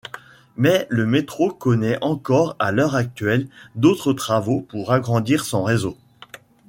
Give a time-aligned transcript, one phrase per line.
[0.57, 5.95] Mais le métro connaît encore à l'heure actuelle d'autres travaux pour agrandir son réseau.